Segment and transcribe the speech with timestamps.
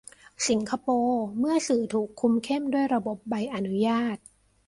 [0.47, 4.17] สิงคโปร์ เมื่อสื่อถูกคุมเข้มด้วยระบบใบอนุญาต